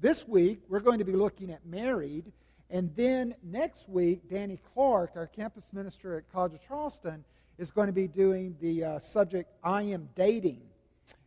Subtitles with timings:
[0.00, 2.32] This week, we're going to be looking at married.
[2.68, 7.24] And then next week, Danny Clark, our campus minister at College of Charleston,
[7.58, 10.62] is going to be doing the uh, subject, I am dating.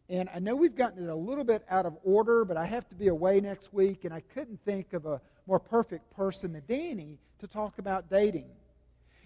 [0.09, 2.87] And I know we've gotten it a little bit out of order, but I have
[2.89, 6.63] to be away next week, and I couldn't think of a more perfect person than
[6.67, 8.49] Danny to talk about dating.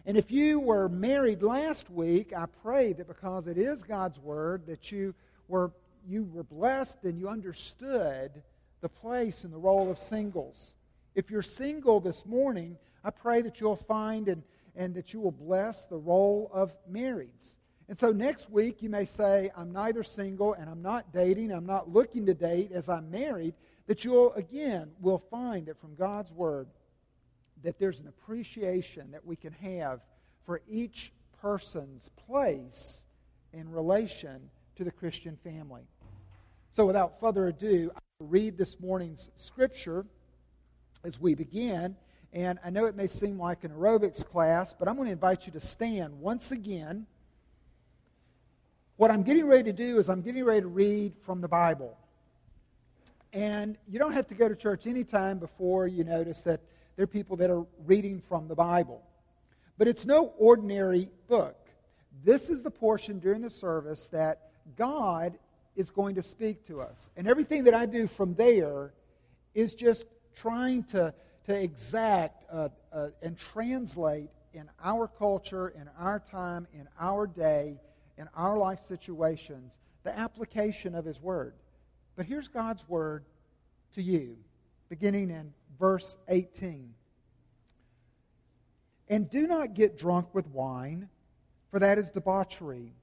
[0.05, 4.67] And if you were married last week, I pray that because it is God's word,
[4.67, 5.15] that you
[5.47, 5.71] were,
[6.07, 8.43] you were blessed and you understood
[8.81, 10.75] the place and the role of singles.
[11.15, 14.43] If you're single this morning, I pray that you'll find and,
[14.75, 17.57] and that you will bless the role of marrieds.
[17.89, 21.65] And so next week, you may say, I'm neither single and I'm not dating, I'm
[21.65, 23.53] not looking to date as I'm married,
[23.87, 26.67] that you'll, again, will find that from God's Word,
[27.63, 29.99] that there's an appreciation that we can have
[30.45, 31.11] for each
[31.41, 33.03] person's place
[33.51, 35.83] in relation to the Christian family.
[36.69, 40.05] So without further ado, read this morning's scripture
[41.03, 41.95] as we begin.
[42.33, 45.45] And I know it may seem like an aerobics class, but I'm going to invite
[45.45, 47.05] you to stand once again.
[48.95, 51.97] What I'm getting ready to do is I'm getting ready to read from the Bible.
[53.33, 56.61] And you don't have to go to church anytime before you notice that
[56.95, 59.01] there are people that are reading from the Bible.
[59.77, 61.57] But it's no ordinary book.
[62.23, 65.37] This is the portion during the service that God
[65.75, 67.09] is going to speak to us.
[67.15, 68.93] And everything that I do from there
[69.53, 70.05] is just
[70.35, 71.13] trying to,
[71.45, 77.77] to exact uh, uh, and translate in our culture, in our time, in our day,
[78.17, 81.53] in our life situations, the application of His Word.
[82.15, 83.23] But here's God's Word
[83.95, 84.37] to you,
[84.89, 86.93] beginning in verse 18.
[89.09, 91.09] And do not get drunk with wine,
[91.69, 92.93] for that is debauchery,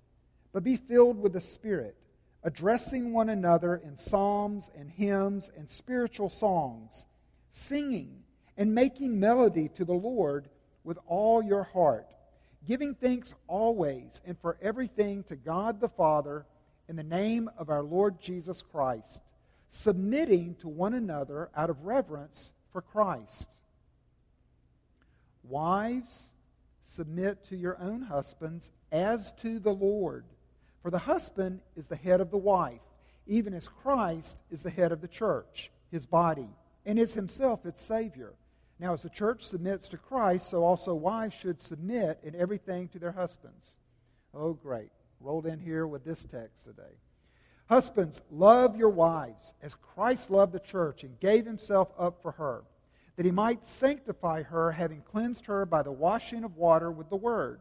[0.52, 1.96] but be filled with the Spirit,
[2.42, 7.06] addressing one another in psalms and hymns and spiritual songs,
[7.50, 8.22] singing
[8.56, 10.48] and making melody to the Lord
[10.84, 12.06] with all your heart,
[12.66, 16.46] giving thanks always and for everything to God the Father
[16.88, 19.22] in the name of our Lord Jesus Christ
[19.70, 23.46] submitting to one another out of reverence for Christ.
[25.42, 26.32] Wives,
[26.82, 30.24] submit to your own husbands as to the Lord.
[30.88, 32.80] For the husband is the head of the wife,
[33.26, 36.48] even as Christ is the head of the church, his body,
[36.86, 38.32] and is himself its Savior.
[38.80, 42.98] Now, as the church submits to Christ, so also wives should submit in everything to
[42.98, 43.76] their husbands.
[44.32, 44.88] Oh, great.
[45.20, 46.96] Rolled in here with this text today.
[47.66, 52.62] Husbands, love your wives as Christ loved the church and gave himself up for her,
[53.16, 57.16] that he might sanctify her, having cleansed her by the washing of water with the
[57.16, 57.60] word,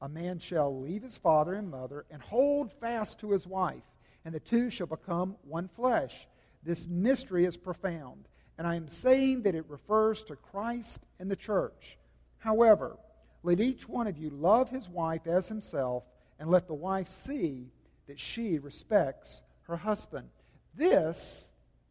[0.00, 3.82] a man shall leave his father and mother and hold fast to his wife,
[4.24, 6.26] and the two shall become one flesh.
[6.62, 8.28] This mystery is profound,
[8.58, 11.98] and I am saying that it refers to Christ and the church.
[12.38, 12.96] However,
[13.42, 16.04] let each one of you love his wife as himself,
[16.38, 17.70] and let the wife see
[18.06, 20.28] that she respects her husband.
[20.74, 21.48] This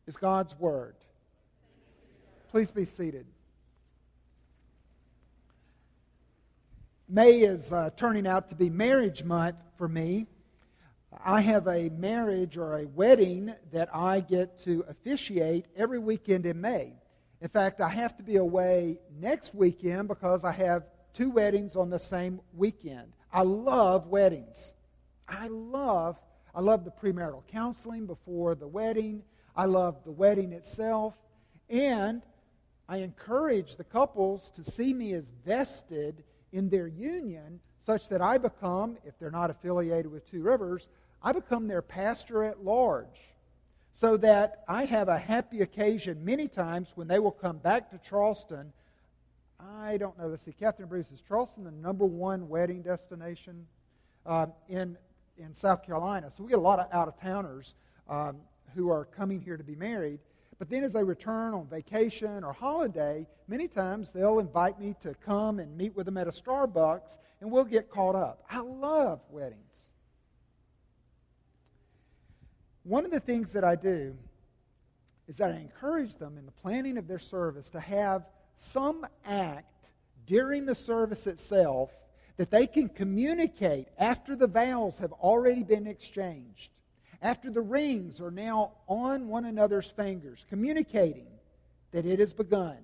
[0.08, 0.96] is God's Word.
[2.50, 3.28] Please be seated.
[7.12, 10.28] May is uh, turning out to be marriage month for me.
[11.26, 16.62] I have a marriage or a wedding that I get to officiate every weekend in
[16.62, 16.94] May.
[17.42, 20.84] In fact, I have to be away next weekend because I have
[21.16, 23.14] two weddings on the same weekend.
[23.34, 24.76] I love weddings.
[25.28, 26.20] I love
[26.54, 29.24] I love the premarital counseling before the wedding.
[29.56, 31.16] I love the wedding itself.
[31.70, 32.22] And
[32.88, 38.38] I encourage the couples to see me as vested in their union such that I
[38.38, 40.90] become, if they're not affiliated with Two Rivers,
[41.24, 43.08] I become their pastor at large.
[43.94, 47.98] So that I have a happy occasion many times when they will come back to
[47.98, 48.72] Charleston.
[49.60, 50.28] I don't know.
[50.28, 50.54] Let's see.
[50.54, 53.66] Catherine Bruce, is Charleston the number one wedding destination
[54.26, 54.98] um, in
[55.40, 56.30] in South Carolina.
[56.30, 57.74] So we get a lot of out of towners
[58.08, 58.38] um,
[58.76, 60.20] who are coming here to be married.
[60.60, 65.16] But then as they return on vacation or holiday, many times they'll invite me to
[65.26, 68.44] come and meet with them at a Starbucks and we'll get caught up.
[68.50, 69.64] I love weddings.
[72.84, 74.16] One of the things that I do
[75.28, 78.26] is that I encourage them in the planning of their service to have
[78.58, 79.92] some act
[80.26, 81.92] during the service itself
[82.36, 86.72] that they can communicate after the vows have already been exchanged,
[87.22, 91.28] after the rings are now on one another's fingers, communicating
[91.92, 92.78] that it has begun.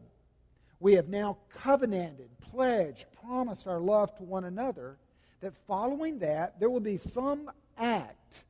[0.80, 4.98] We have now covenanted, pledged, promised our love to one another,
[5.42, 8.44] that following that, there will be some act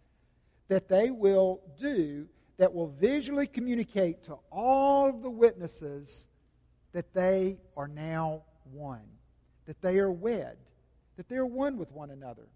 [0.68, 2.28] that they will do
[2.58, 6.28] that will visually communicate to all of the witnesses
[6.94, 8.42] that they are now
[8.72, 9.04] one,
[9.66, 10.58] that they are wed,
[11.18, 12.48] that they are one with one another.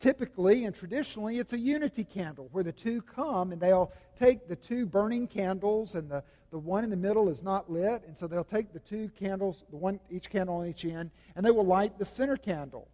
[0.00, 4.56] Typically and traditionally, it's a unity candle where the two come and they'll take the
[4.56, 8.02] two burning candles and the, the one in the middle is not lit.
[8.06, 11.44] And so they'll take the two candles, the one, each candle on each end, and
[11.44, 12.88] they will light the center candle.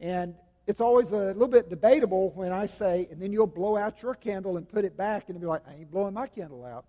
[0.00, 0.34] And
[0.66, 4.14] it's always a little bit debatable when I say, and then you'll blow out your
[4.14, 6.84] candle and put it back, and it'll be like, I ain't blowing my candle out.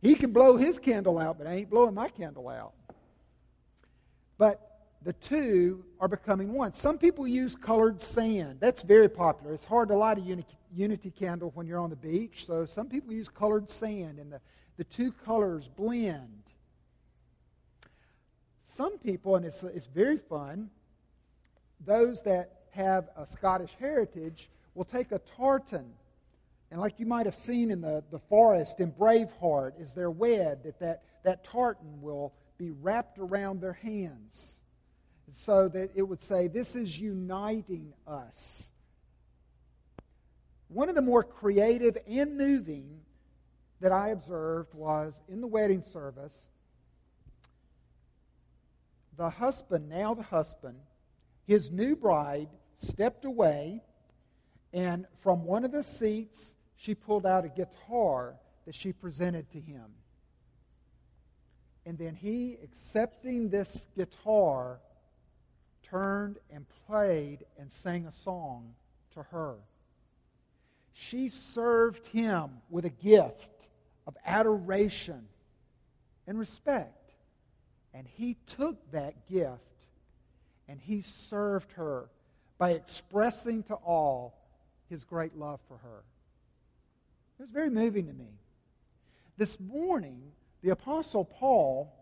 [0.00, 2.72] He can blow his candle out, but I ain't blowing my candle out.
[4.38, 4.67] But
[5.02, 6.72] the two are becoming one.
[6.72, 8.58] Some people use colored sand.
[8.60, 9.54] That's very popular.
[9.54, 12.88] It's hard to light a uni- unity candle when you're on the beach, so some
[12.88, 14.40] people use colored sand, and the,
[14.76, 16.42] the two colors blend.
[18.64, 20.70] Some people, and it's, it's very fun,
[21.84, 25.92] those that have a Scottish heritage will take a tartan.
[26.70, 30.64] And like you might have seen in the, the forest in Braveheart, as they're wed,
[30.64, 34.57] that, that that tartan will be wrapped around their hands
[35.32, 38.70] so that it would say, This is uniting us.
[40.68, 43.00] One of the more creative and moving
[43.80, 46.48] that I observed was in the wedding service,
[49.16, 50.78] the husband, now the husband,
[51.46, 53.82] his new bride stepped away,
[54.72, 58.36] and from one of the seats, she pulled out a guitar
[58.66, 59.86] that she presented to him.
[61.86, 64.78] And then he, accepting this guitar,
[65.90, 68.74] turned and played and sang a song
[69.14, 69.56] to her.
[70.92, 73.68] She served him with a gift
[74.06, 75.26] of adoration
[76.26, 77.12] and respect.
[77.94, 79.86] And he took that gift
[80.68, 82.08] and he served her
[82.58, 84.36] by expressing to all
[84.90, 86.02] his great love for her.
[87.38, 88.38] It was very moving to me.
[89.36, 90.32] This morning,
[90.62, 91.94] the Apostle Paul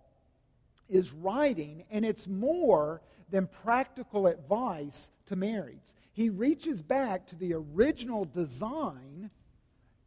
[0.89, 5.93] is writing, and it's more than practical advice to marrieds.
[6.13, 9.31] He reaches back to the original design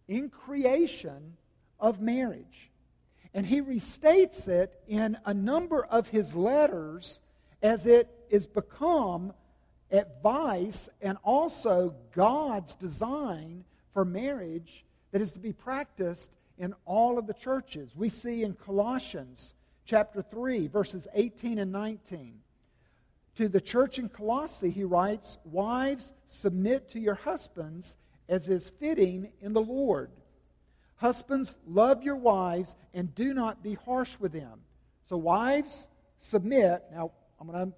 [0.08, 1.38] in creation
[1.80, 2.70] of marriage.
[3.34, 7.20] And he restates it in a number of his letters
[7.62, 9.34] as it is become
[9.92, 13.64] advice and also God's design
[13.94, 17.96] for marriage that is to be practiced in all of the churches.
[17.96, 19.54] We see in Colossians
[19.86, 22.40] chapter 3, verses 18 and 19.
[23.40, 27.96] To the church in Colossae, he writes, Wives, submit to your husbands
[28.28, 30.12] as is fitting in the Lord.
[30.98, 34.60] Husbands, love your wives and do not be harsh with them.
[35.06, 35.88] So, wives,
[36.18, 36.84] submit.
[36.92, 37.72] Now, I'm to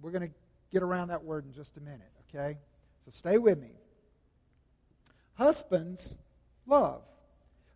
[0.00, 0.34] we're going to
[0.72, 2.56] get around that word in just a minute, okay?
[3.04, 3.72] So stay with me.
[5.34, 6.16] Husbands,
[6.66, 7.02] love.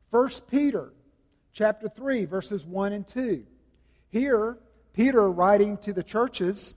[0.09, 0.95] 1 Peter
[1.53, 3.45] chapter 3 verses 1 and 2.
[4.09, 4.57] Here,
[4.95, 6.73] Peter writing to the churches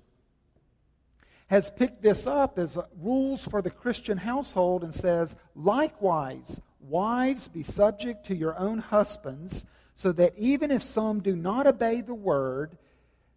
[1.48, 7.64] has picked this up as rules for the Christian household and says, "Likewise, wives be
[7.64, 12.78] subject to your own husbands, so that even if some do not obey the word,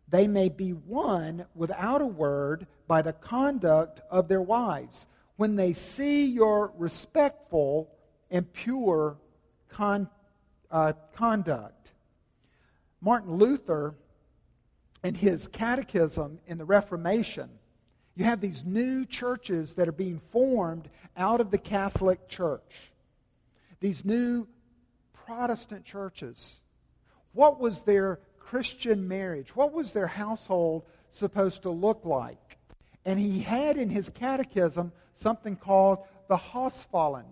[0.09, 5.73] they may be won without a word by the conduct of their wives when they
[5.73, 7.91] see your respectful
[8.31, 9.19] and pure
[9.69, 10.09] con,
[10.71, 11.93] uh, conduct.
[13.01, 13.95] Martin Luther,
[15.05, 17.58] in his catechism in the Reformation,
[18.19, 22.91] you have these new churches that are being formed out of the Catholic Church.
[23.79, 24.49] These new
[25.13, 26.61] Protestant churches.
[27.33, 29.55] What was their Christian marriage?
[29.55, 32.59] What was their household supposed to look like?
[33.05, 35.99] And he had in his catechism something called
[36.29, 37.25] the Haustafeln.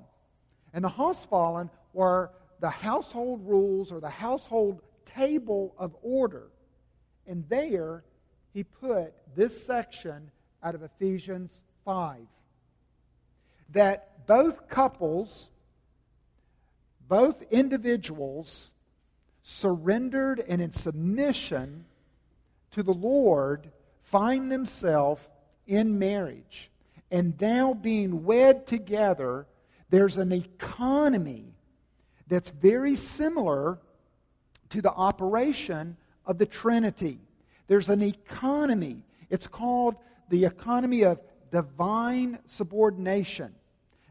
[0.73, 6.47] And the Haustafeln were the household rules or the household table of order.
[7.27, 8.05] And there
[8.53, 10.31] he put this section
[10.67, 12.27] out of Ephesians 5
[13.71, 15.49] that both couples,
[17.07, 18.73] both individuals,
[19.45, 21.85] surrendered and in submission
[22.73, 23.71] to the Lord,
[24.03, 25.29] find themselves
[25.69, 26.73] in marriage.
[27.13, 29.47] And now being wed together,
[29.89, 31.45] there's an economy
[32.27, 33.79] that's very similar
[34.71, 37.21] to the operation of the Trinity.
[37.69, 39.05] There's an economy.
[39.31, 39.95] It's called
[40.29, 43.55] the economy of divine subordination.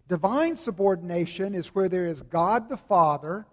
[0.08, 3.46] Divine subordination is where there is God the Father,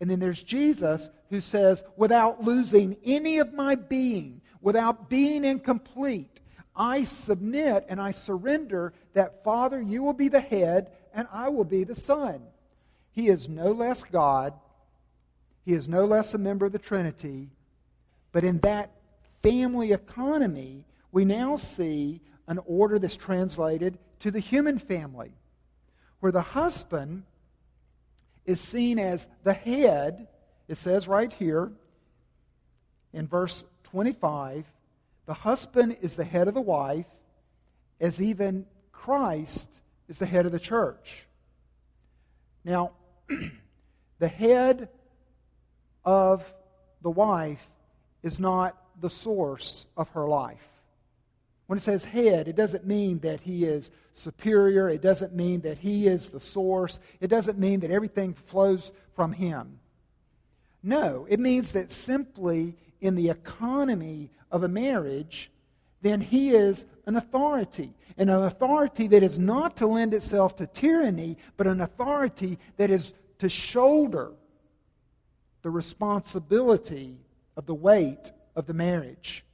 [0.00, 6.40] and then there's Jesus who says, without losing any of my being, without being incomplete,
[6.74, 11.64] I submit and I surrender that, Father, you will be the head and I will
[11.64, 12.42] be the Son.
[13.12, 14.54] He is no less God.
[15.64, 17.50] He is no less a member of the Trinity.
[18.32, 18.90] But in that
[19.42, 25.32] family economy, we now see an order that's translated to the human family,
[26.20, 27.24] where the husband
[28.44, 30.26] is seen as the head.
[30.68, 31.70] It says right here
[33.12, 34.64] in verse 25
[35.26, 37.06] the husband is the head of the wife,
[38.00, 41.26] as even Christ is the head of the church.
[42.64, 42.92] Now,
[44.18, 44.88] the head
[46.04, 46.44] of
[47.02, 47.70] the wife
[48.22, 50.68] is not the source of her life.
[51.72, 54.90] When it says head, it doesn't mean that he is superior.
[54.90, 57.00] It doesn't mean that he is the source.
[57.18, 59.78] It doesn't mean that everything flows from him.
[60.82, 65.50] No, it means that simply in the economy of a marriage,
[66.02, 67.94] then he is an authority.
[68.18, 72.90] And an authority that is not to lend itself to tyranny, but an authority that
[72.90, 74.32] is to shoulder
[75.62, 77.16] the responsibility
[77.56, 79.46] of the weight of the marriage.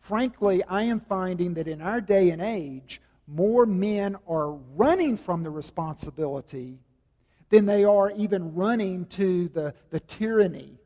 [0.00, 5.42] Frankly, I am finding that in our day and age, more men are running from
[5.42, 6.78] the responsibility
[7.50, 10.78] than they are even running to the, the tyranny.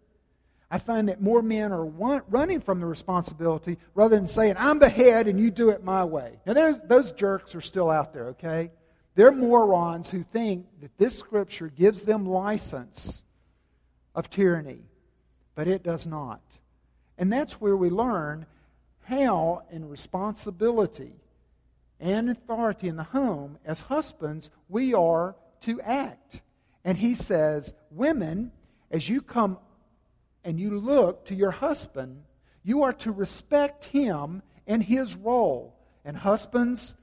[0.71, 4.81] I find that more men are want, running from the responsibility rather than saying, I'm
[4.81, 6.41] the head and you do it my way.
[6.45, 8.73] Now, those jerks are still out there, okay?
[9.15, 13.23] They're morons who think that this scripture gives them license
[14.15, 14.81] of tyranny,
[15.55, 16.43] but it does not.
[17.17, 18.47] And that's where we learn
[19.05, 21.15] how, in responsibility
[22.01, 26.43] and authority in the home, as husbands, we are to act.
[26.85, 28.53] And he says, Women,
[28.91, 29.59] as you come
[30.45, 32.23] and you look to your husband,
[32.63, 35.77] you are to respect him and his role.
[36.05, 36.95] And husbands,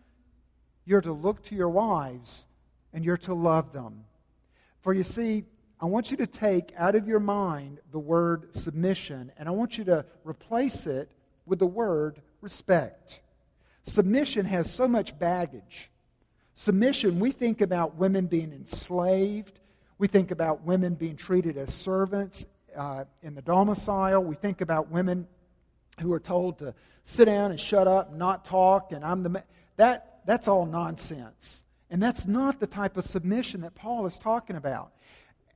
[0.85, 2.45] you're to look to your wives
[2.93, 4.05] and you're to love them.
[4.81, 5.45] For you see,
[5.79, 9.77] I want you to take out of your mind the word submission and I want
[9.77, 11.11] you to replace it
[11.45, 13.21] with the word respect.
[13.83, 15.89] Submission has so much baggage.
[16.55, 19.59] Submission, we think about women being enslaved.
[19.97, 22.45] We think about women being treated as servants
[22.75, 24.23] uh, in the domicile.
[24.23, 25.27] We think about women
[25.99, 29.29] who are told to sit down and shut up and not talk, and I'm the
[29.29, 29.43] man.
[29.77, 31.63] That, that's all nonsense.
[31.89, 34.93] And that's not the type of submission that Paul is talking about.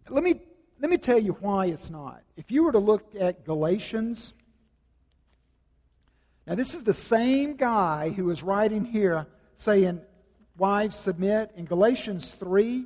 [0.09, 0.41] Let me,
[0.79, 2.21] let me tell you why it's not.
[2.35, 4.33] If you were to look at Galatians,
[6.47, 10.01] now this is the same guy who is writing here saying,
[10.57, 11.51] Wives, submit.
[11.55, 12.85] In Galatians 3,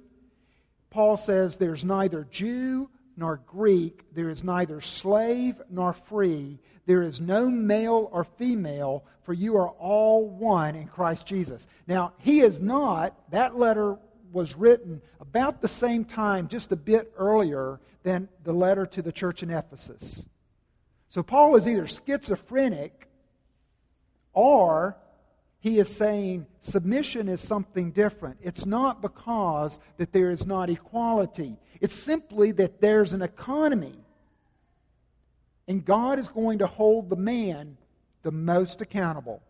[0.90, 7.20] Paul says, There's neither Jew nor Greek, there is neither slave nor free, there is
[7.20, 11.68] no male or female, for you are all one in Christ Jesus.
[11.86, 13.98] Now, he is not, that letter
[14.32, 19.12] was written about the same time, just a bit earlier than the letter to the
[19.12, 20.28] church in Ephesus.
[21.10, 23.09] So Paul is either schizophrenic
[24.40, 24.98] or
[25.60, 28.38] he is saying submission is something different.
[28.42, 33.96] It's not because that there is not equality, it's simply that there's an economy.
[35.68, 37.78] And God is going to hold the man
[38.24, 39.44] the most accountable.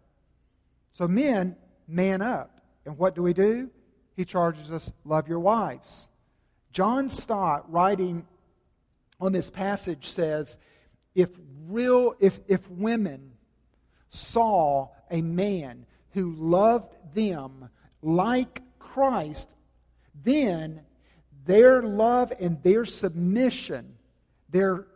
[0.91, 1.55] So, men,
[1.88, 2.60] man up.
[2.86, 3.69] And what do we do?
[4.19, 6.10] he charges us love your wives.
[6.74, 8.25] John Stott, writing
[9.17, 10.58] on this passage, says
[11.15, 11.29] if,
[11.67, 13.31] real, if, if women
[14.10, 17.70] saw a man who loved them
[18.01, 19.48] like Christ,
[20.24, 20.82] then
[21.46, 23.96] their love and their submission,
[24.50, 24.88] their,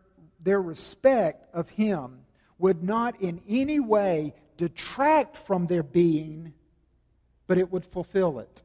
[0.41, 2.19] their respect of him,
[2.59, 6.53] would not in any way detract from their being,
[7.47, 8.63] but it would fulfill it.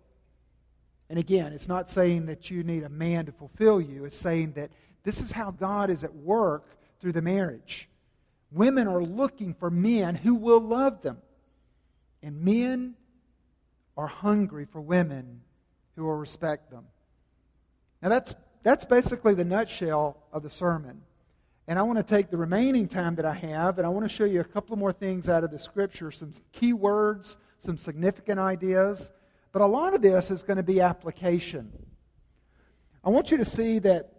[1.11, 4.53] And again, it's not saying that you need a man to fulfill you, it's saying
[4.53, 4.71] that
[5.05, 7.89] this is how God is at work through the marriage.
[8.51, 11.19] Women are looking for men who will love them.
[12.23, 12.95] And men
[13.97, 15.43] are hungry for women
[15.97, 16.85] who will respect them.
[18.03, 21.03] Now, that's, that's basically the nutshell of the sermon.
[21.67, 24.09] And I want to take the remaining time that I have, and I want to
[24.09, 28.41] show you a couple more things out of the scripture, some key words, some significant
[28.41, 29.11] ideas.
[29.53, 31.71] But a lot of this is going to be application.
[33.05, 34.13] I want you to see that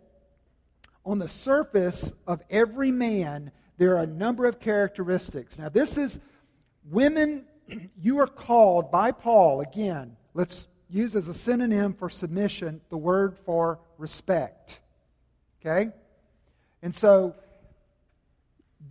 [1.06, 5.58] on the surface of every man, there are a number of characteristics.
[5.58, 6.20] Now, this is
[6.84, 7.46] women,
[8.02, 13.38] you are called by Paul, again, let's use as a synonym for submission the word
[13.38, 14.82] for respect.
[15.62, 15.92] Okay?
[16.82, 17.36] And so,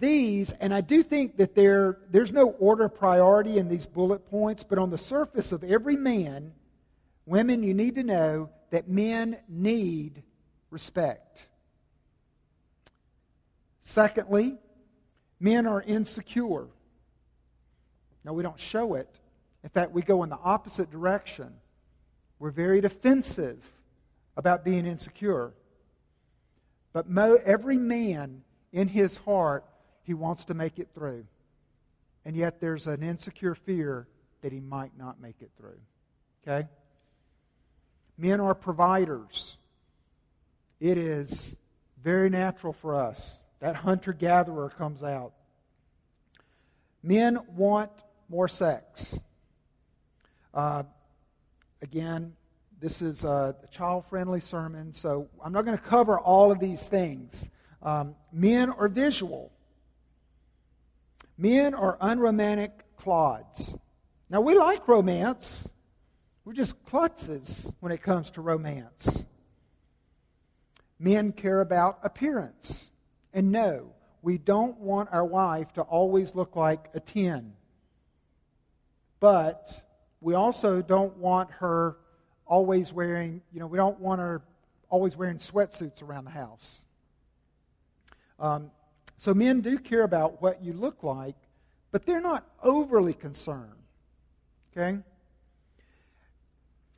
[0.00, 4.24] these, and I do think that there, there's no order of priority in these bullet
[4.30, 6.52] points, but on the surface of every man,
[7.26, 10.22] women, you need to know that men need
[10.70, 11.46] respect.
[13.82, 14.56] Secondly,
[15.40, 16.66] men are insecure.
[18.24, 19.08] Now, we don't show it.
[19.62, 21.52] In fact, we go in the opposite direction.
[22.38, 23.58] We're very defensive
[24.36, 25.52] about being insecure.
[26.92, 28.42] But mo- every man
[28.72, 29.64] in his heart,
[30.02, 31.26] he wants to make it through.
[32.24, 34.06] And yet there's an insecure fear
[34.42, 35.78] that he might not make it through.
[36.46, 36.68] Okay?
[38.16, 39.58] Men are providers.
[40.80, 41.56] It is
[42.02, 43.40] very natural for us.
[43.60, 45.32] That hunter gatherer comes out.
[47.02, 47.90] Men want
[48.28, 49.18] more sex.
[50.54, 50.84] Uh,
[51.82, 52.34] again,
[52.80, 56.82] this is a child friendly sermon, so I'm not going to cover all of these
[56.82, 57.50] things.
[57.82, 59.52] Um, men are visual,
[61.36, 63.76] men are unromantic clods.
[64.30, 65.68] Now, we like romance,
[66.44, 69.24] we're just klutzes when it comes to romance.
[70.98, 72.90] Men care about appearance.
[73.38, 77.52] And no, we don't want our wife to always look like a 10.
[79.20, 79.80] But
[80.20, 81.98] we also don't want her
[82.44, 84.42] always wearing, you know, we don't want her
[84.88, 86.82] always wearing sweatsuits around the house.
[88.40, 88.72] Um,
[89.18, 91.36] so men do care about what you look like,
[91.92, 93.84] but they're not overly concerned.
[94.76, 94.98] Okay?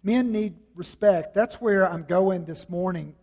[0.02, 1.34] Men need respect.
[1.34, 3.14] That's where I'm going this morning.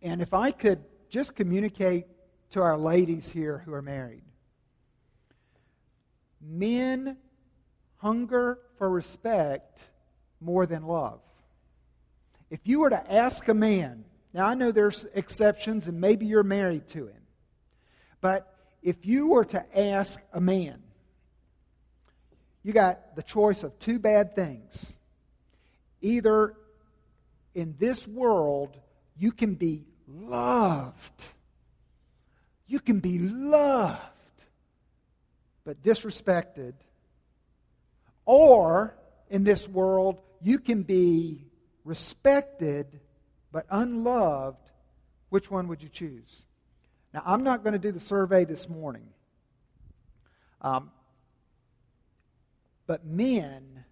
[0.00, 2.06] And if I could just communicate
[2.48, 4.22] to our ladies here who are married
[6.40, 7.18] men
[7.98, 9.88] hunger for respect
[10.40, 11.20] more than love.
[12.50, 16.42] If you were to ask a man, now I know there's exceptions and maybe you're
[16.42, 17.22] married to him,
[18.22, 20.82] but if you were to ask a man,
[22.64, 24.96] you got the choice of two bad things.
[26.00, 26.54] Either
[27.54, 28.78] in this world,
[29.18, 31.24] you can be loved.
[32.66, 34.00] You can be loved,
[35.64, 36.74] but disrespected.
[38.24, 38.96] Or
[39.28, 41.46] in this world, you can be
[41.84, 43.00] respected,
[43.50, 44.70] but unloved.
[45.28, 46.44] Which one would you choose?
[47.12, 49.08] Now, I'm not going to do the survey this morning.
[50.60, 50.90] Um,
[52.86, 53.84] but men,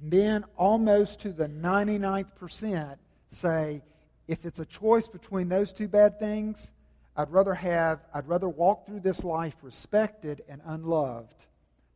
[0.00, 2.98] men almost to the 99th percent
[3.30, 3.82] say,
[4.28, 6.70] if it's a choice between those two bad things,
[7.16, 11.46] I'd rather have, I'd rather walk through this life respected and unloved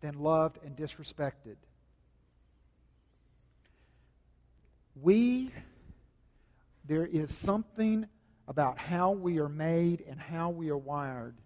[0.01, 1.57] than loved and disrespected.
[5.01, 5.53] We,
[6.87, 8.07] there is something
[8.49, 11.37] about how we are made and how we are wired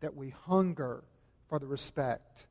[0.00, 1.02] that we hunger
[1.48, 2.48] for the respect.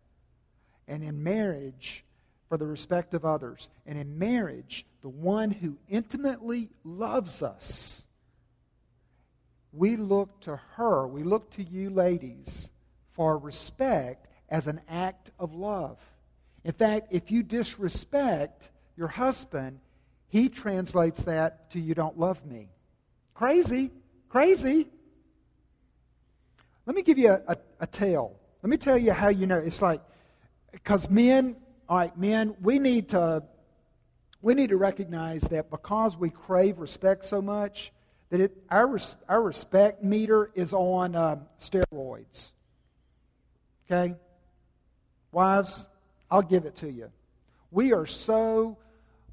[0.88, 2.04] And in marriage,
[2.52, 3.70] for the respect of others.
[3.86, 8.04] And in marriage, the one who intimately loves us,
[9.72, 12.70] we look to her, we look to you ladies
[13.12, 15.98] for respect as an act of love.
[16.66, 19.80] In fact, if you disrespect your husband,
[20.28, 22.68] he translates that to you don't love me.
[23.34, 23.92] Crazy,
[24.28, 24.90] crazy.
[26.86, 28.36] Let me give you a, a, a tale.
[28.62, 29.58] Let me tell you how you know.
[29.58, 30.02] It's like,
[30.74, 31.56] because men,
[31.92, 33.44] all right, men, we need to
[34.42, 37.92] we need to recognize that because we crave respect so much,
[38.30, 42.54] that it, our, our respect meter is on uh, steroids.
[43.86, 44.16] Okay?
[45.34, 45.86] Wives,
[46.32, 47.12] I'll give it to you.
[47.72, 48.78] We are so,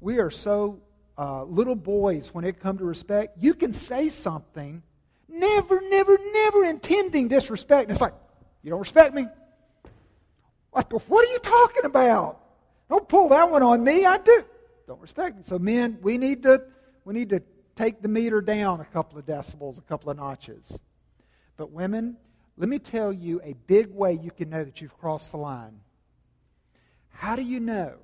[0.01, 0.81] we are so
[1.17, 3.37] uh, little boys when it comes to respect.
[3.41, 4.83] You can say something,
[5.29, 7.83] never, never, never intending disrespect.
[7.83, 8.15] And it's like,
[8.63, 9.27] you don't respect me?
[10.71, 12.38] What, what are you talking about?
[12.89, 14.05] Don't pull that one on me.
[14.05, 14.43] I do.
[14.87, 15.43] Don't respect me.
[15.45, 16.63] So men, we need to
[17.05, 17.41] we need to
[17.75, 20.79] take the meter down a couple of decibels, a couple of notches.
[21.55, 22.17] But women,
[22.57, 25.79] let me tell you a big way you can know that you've crossed the line.
[27.09, 27.95] How do you know?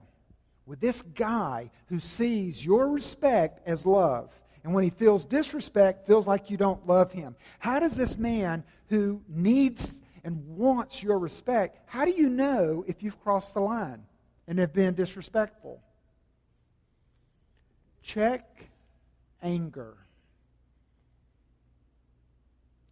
[0.66, 4.32] With this guy who sees your respect as love,
[4.64, 7.36] and when he feels disrespect, feels like you don't love him.
[7.60, 13.04] How does this man who needs and wants your respect, how do you know if
[13.04, 14.04] you've crossed the line?
[14.48, 15.82] And have been disrespectful.
[18.02, 18.68] check
[19.42, 19.96] anger.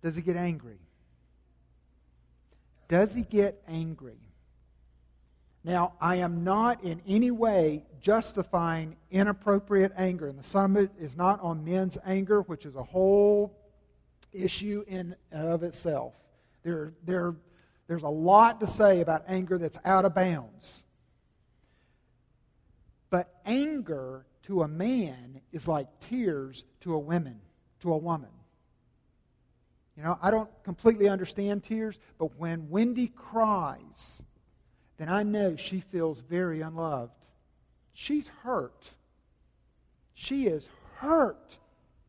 [0.02, 0.80] Does he get angry?
[2.88, 4.20] Does he get angry?
[5.63, 10.28] Now, I am not in any way justifying inappropriate anger.
[10.28, 13.56] And the summit is not on men's anger, which is a whole
[14.34, 16.13] issue in and of itself.
[16.63, 17.36] There, there,
[17.88, 20.84] there's a lot to say about anger that's out of bounds.
[23.13, 27.41] But anger to a man is like tears to a woman,
[27.82, 28.32] to a woman.
[29.95, 34.23] You know, I don't completely understand tears, but when Wendy cries,
[34.97, 37.28] then I know she feels very unloved.
[37.93, 38.89] She's hurt.
[40.15, 41.60] She is hurt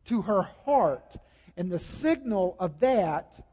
[0.05, 1.17] to her heart.
[1.55, 3.45] And the signal of that,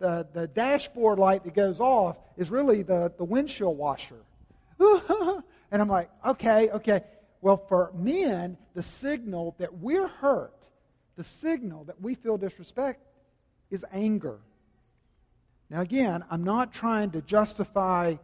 [0.00, 4.24] the, the dashboard light that goes off, is really the, the windshield washer.
[5.70, 7.02] and I'm like, okay, okay.
[7.40, 10.68] Well, for men, the signal that we're hurt,
[11.16, 13.00] the signal that we feel disrespect,
[13.70, 14.40] is anger.
[15.70, 18.16] Now, again, I'm not trying to justify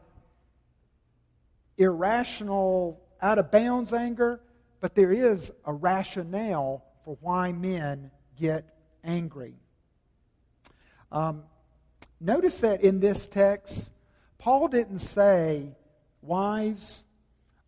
[1.79, 4.41] irrational, out of bounds anger,
[4.81, 8.65] but there is a rationale for why men get
[9.05, 9.55] angry.
[11.13, 11.45] Um,
[12.21, 13.93] notice that in this text,
[14.39, 15.77] Paul didn't say,
[16.21, 17.05] wives,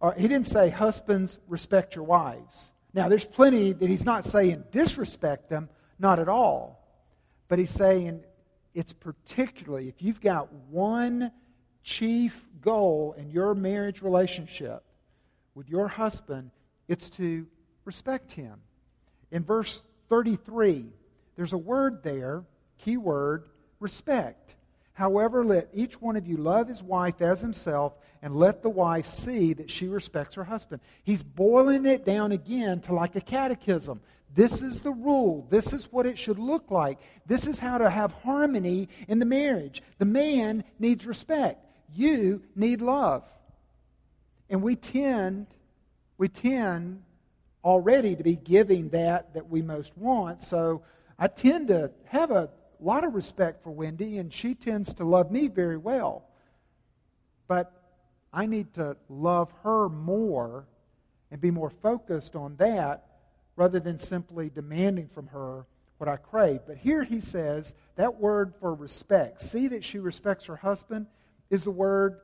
[0.00, 2.72] or he didn't say, husbands, respect your wives.
[2.94, 6.78] Now, there's plenty that he's not saying disrespect them, not at all.
[7.48, 8.24] But he's saying
[8.74, 11.32] it's particularly, if you've got one
[11.82, 14.84] chief goal in your marriage relationship
[15.54, 16.50] with your husband,
[16.86, 17.46] it's to
[17.84, 18.60] respect him.
[19.30, 20.86] In verse 33,
[21.36, 22.44] there's a word there,
[22.78, 23.48] key word,
[23.80, 24.54] respect.
[24.98, 29.06] However, let each one of you love his wife as himself, and let the wife
[29.06, 30.82] see that she respects her husband.
[31.04, 34.00] He's boiling it down again to like a catechism.
[34.34, 35.46] This is the rule.
[35.50, 36.98] This is what it should look like.
[37.26, 39.84] This is how to have harmony in the marriage.
[39.98, 41.64] The man needs respect.
[41.94, 43.22] You need love.
[44.50, 45.46] And we tend,
[46.16, 47.04] we tend
[47.62, 50.42] already to be giving that that we most want.
[50.42, 50.82] So
[51.20, 52.50] I tend to have a
[52.84, 56.24] lot of respect for Wendy, and she tends to love me very well.
[57.46, 57.72] But
[58.32, 60.66] I need to love her more
[61.30, 63.04] and be more focused on that
[63.56, 65.66] rather than simply demanding from her
[65.98, 66.60] what I crave.
[66.66, 71.06] But here he says that word for respect, see that she respects her husband,
[71.50, 72.20] is the word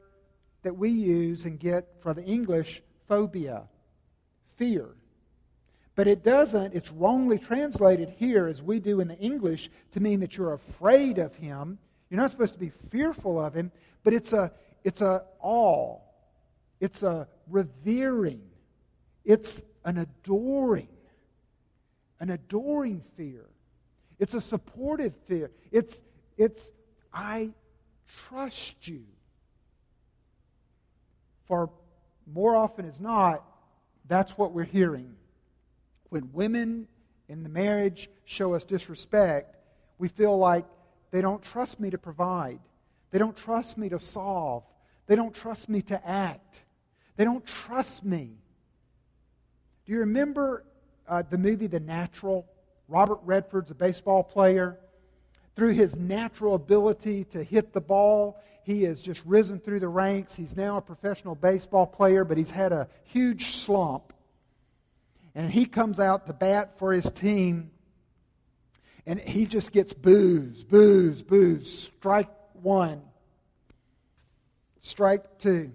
[0.63, 3.65] that we use and get for the English phobia,
[4.57, 4.95] fear.
[5.97, 10.21] But it doesn't, it's wrongly translated here as we do in the English to mean
[10.21, 11.79] that you're afraid of him.
[12.11, 13.71] You're not supposed to be fearful of him,
[14.03, 14.53] but it's a
[14.83, 15.99] it's a awe.
[16.81, 18.43] It's a revering.
[19.25, 20.89] It's an adoring.
[22.21, 23.47] An adoring fear.
[24.19, 25.51] It's a supportive fear.
[25.71, 26.03] It's
[26.37, 26.73] it's
[27.13, 27.53] I
[28.29, 29.05] trust you.
[31.47, 31.71] For
[32.33, 33.45] more often as not,
[34.09, 35.15] that's what we're hearing.
[36.15, 36.87] When women
[37.29, 39.57] in the marriage show us disrespect,
[39.99, 40.65] we feel like
[41.11, 42.61] they don't trust me to provide.
[43.11, 44.63] They don't trust me to solve.
[45.09, 46.63] They don't trust me to act.
[47.17, 48.31] They don't trust me.
[49.87, 50.65] Do you remember
[51.09, 52.47] uh, the movie The Natural?
[52.87, 54.79] Robert Redford's a baseball player.
[55.57, 60.37] Through his natural ability to hit the ball, he has just risen through the ranks.
[60.37, 64.13] He's now a professional baseball player, but he's had a huge slump.
[65.35, 67.71] And he comes out to bat for his team,
[69.07, 71.71] and he just gets boos, boos, boos.
[71.71, 73.03] Strike one,
[74.81, 75.73] strike two.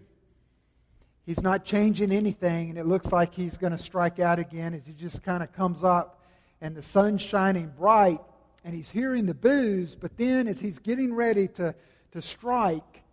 [1.25, 4.87] He's not changing anything, and it looks like he's going to strike out again as
[4.87, 6.23] he just kind of comes up,
[6.61, 8.21] and the sun's shining bright,
[8.63, 11.75] and he's hearing the boos, but then as he's getting ready to
[12.11, 13.03] to strike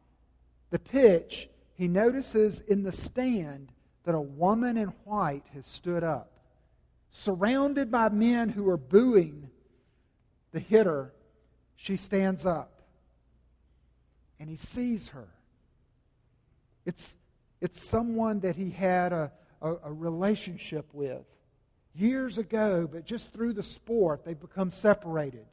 [0.70, 3.72] the pitch, he notices in the stand
[4.04, 6.35] that a woman in white has stood up,
[7.10, 9.50] surrounded by men who are booing
[10.52, 11.12] the hitter.
[11.76, 12.82] She stands up,
[14.40, 15.28] and he sees her.
[16.84, 17.16] It's,
[17.60, 21.24] it's someone that he had a, a, a relationship with
[21.94, 25.46] years ago, but just through the sport, they've become separated.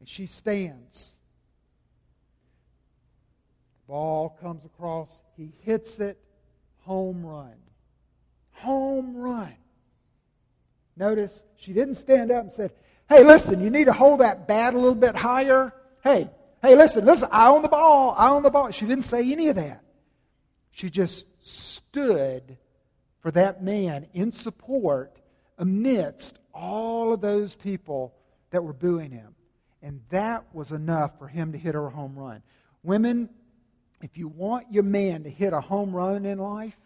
[0.00, 1.16] And she stands.
[3.86, 5.20] Ball comes across.
[5.36, 6.18] He hits it.
[6.80, 7.54] Home run.
[8.60, 9.54] Home run.
[10.96, 12.72] Notice she didn't stand up and said,
[13.08, 15.72] Hey, listen, you need to hold that bat a little bit higher.
[16.02, 16.28] Hey,
[16.60, 18.14] hey, listen, listen, I own the ball.
[18.18, 18.70] I own the ball.
[18.70, 19.82] She didn't say any of that.
[20.70, 22.58] She just stood
[23.20, 25.16] for that man in support
[25.56, 28.14] amidst all of those people
[28.50, 29.34] that were booing him.
[29.82, 32.42] And that was enough for him to hit a home run.
[32.82, 33.28] Women,
[34.02, 36.76] if you want your man to hit a home run in life,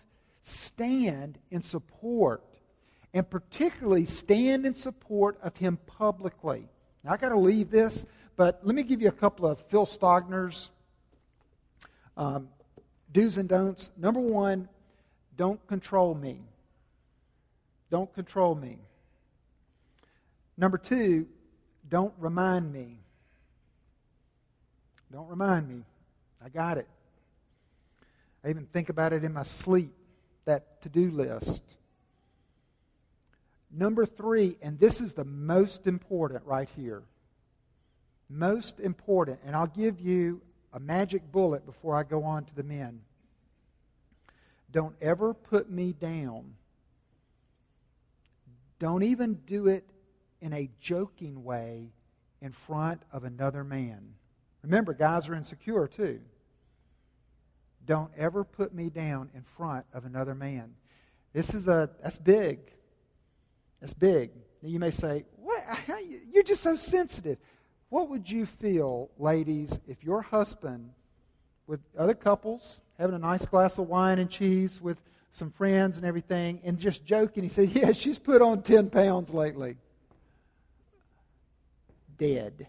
[0.43, 2.45] stand in support.
[3.15, 6.67] And particularly stand in support of him publicly.
[7.05, 9.85] Now, I got to leave this, but let me give you a couple of Phil
[9.85, 10.71] Stogner's
[12.17, 12.49] um,
[13.13, 13.91] do's and don'ts.
[13.99, 14.69] Number one,
[15.37, 16.41] don't control me.
[17.91, 18.79] Don't control me.
[20.57, 21.27] Number two,
[21.89, 22.99] don't remind me.
[25.13, 25.83] Don't remind me.
[26.43, 26.89] I got it.
[28.45, 29.93] I even think about it in my sleep,
[30.45, 31.63] that to do list.
[33.71, 37.03] Number three, and this is the most important right here.
[38.29, 42.63] Most important, and I'll give you a magic bullet before I go on to the
[42.63, 43.01] men.
[44.71, 46.55] Don't ever put me down.
[48.79, 49.85] Don't even do it
[50.41, 51.93] in a joking way
[52.41, 54.15] in front of another man.
[54.63, 56.21] Remember, guys are insecure too.
[57.87, 60.75] Don't ever put me down in front of another man.
[61.33, 62.61] This is a that's big.
[63.81, 64.31] That's big.
[64.63, 65.65] Now you may say, "What?
[66.33, 67.39] You're just so sensitive."
[67.93, 70.93] What would you feel, ladies, if your husband,
[71.67, 74.97] with other couples, having a nice glass of wine and cheese with
[75.31, 79.29] some friends and everything, and just joking, he said, Yeah, she's put on 10 pounds
[79.29, 79.77] lately.
[82.17, 82.67] Dead.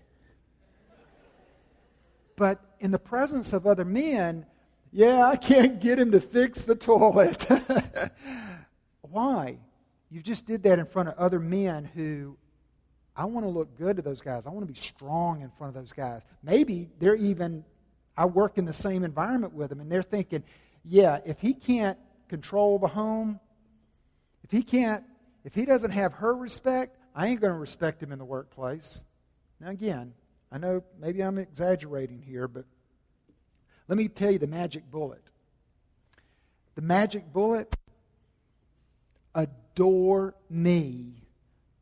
[2.36, 4.45] But in the presence of other men,
[4.93, 7.45] yeah, I can't get him to fix the toilet.
[9.01, 9.58] Why?
[10.12, 12.38] You just did that in front of other men who
[13.15, 14.45] I want to look good to those guys.
[14.45, 16.21] I want to be strong in front of those guys.
[16.43, 17.65] Maybe they're even,
[18.15, 20.43] I work in the same environment with them, and they're thinking,
[20.86, 21.97] yeah, if he can't
[22.29, 23.39] control the home,
[24.43, 25.03] if he can't,
[25.43, 29.03] if he doesn't have her respect, I ain't going to respect him in the workplace.
[29.60, 30.13] Now, again,
[30.51, 32.65] I know maybe I'm exaggerating here, but
[33.88, 35.22] let me tell you the magic bullet.
[36.76, 37.76] The magic bullet
[39.36, 41.13] adore me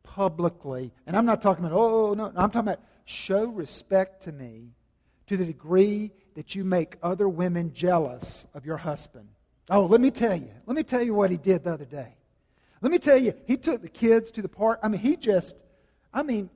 [0.03, 0.91] publicly.
[1.05, 4.69] And I'm not talking about, oh, no, no, I'm talking about show respect to me
[5.27, 9.27] to the degree that you make other women jealous of your husband.
[9.69, 10.51] Oh, let me tell you.
[10.65, 12.15] Let me tell you what he did the other day.
[12.81, 14.79] Let me tell you, he took the kids to the park.
[14.81, 15.55] I mean, he just,
[16.13, 16.49] I mean,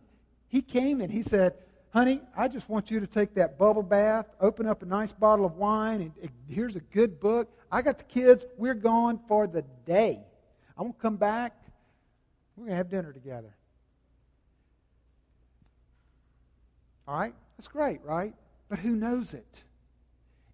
[0.47, 1.53] he came and he said,
[1.95, 5.45] honey, I just want you to take that bubble bath, open up a nice bottle
[5.45, 7.49] of wine, and, and here's a good book.
[7.71, 8.43] I got the kids.
[8.57, 10.19] We're gone for the day.
[10.77, 11.55] I'm going to come back.
[12.57, 13.55] We're going to have dinner together.
[17.07, 17.33] All right?
[17.57, 18.33] That's great, right?
[18.67, 19.63] But who knows it?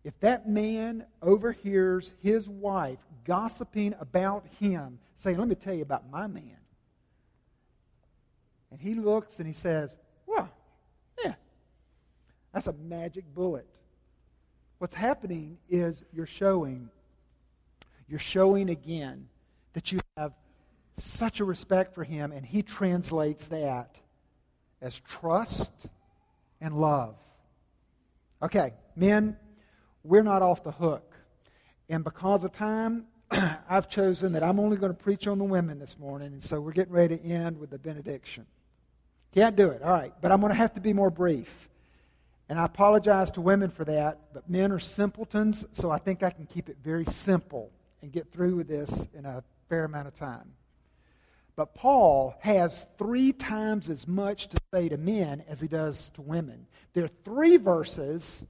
[0.04, 6.08] If that man overhears his wife gossiping about him, saying, Let me tell you about
[6.12, 6.58] my man.
[8.69, 9.95] And he looks and he says,
[12.53, 13.67] that's a magic bullet.
[14.77, 16.89] What's happening is you're showing,
[18.07, 19.27] you're showing again
[19.73, 20.33] that you have
[20.97, 23.95] such a respect for him, and he translates that
[24.81, 25.87] as trust
[26.59, 27.15] and love.
[28.43, 29.37] Okay, men,
[30.03, 31.13] we're not off the hook.
[31.89, 33.05] And because of time,
[33.69, 36.59] I've chosen that I'm only going to preach on the women this morning, and so
[36.59, 38.45] we're getting ready to end with the benediction.
[39.33, 41.69] Can't do it, all right, but I'm going to have to be more brief.
[42.51, 46.31] And I apologize to women for that, but men are simpletons, so I think I
[46.31, 50.15] can keep it very simple and get through with this in a fair amount of
[50.15, 50.51] time.
[51.55, 56.21] But Paul has three times as much to say to men as he does to
[56.21, 56.67] women.
[56.91, 58.45] There are three verses,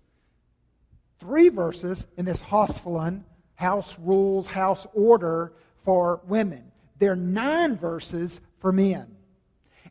[1.19, 3.21] three verses in this Haustafeln,
[3.53, 5.53] house rules, house order
[5.85, 6.71] for women.
[6.97, 9.15] There are nine verses for men.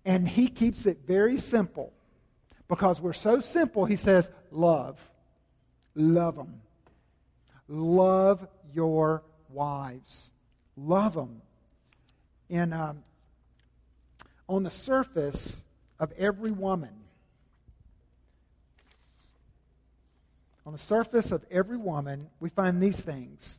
[0.05, 1.93] And he keeps it very simple.
[2.71, 4.99] Because we're so simple, he says, love.
[5.95, 6.63] Love them.
[7.69, 10.31] Love your wives.
[10.77, 11.43] Love them
[12.51, 13.03] in, um,
[14.49, 15.65] on the surface
[15.99, 16.91] of every woman,
[20.67, 23.59] on the surface of every woman, we find these things.